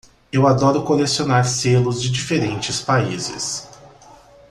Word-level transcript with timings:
Eu 0.31 0.47
adoro 0.47 0.81
colecionar 0.83 1.45
selos 1.45 2.01
de 2.01 2.09
diferentes 2.09 2.79
países. 2.81 3.69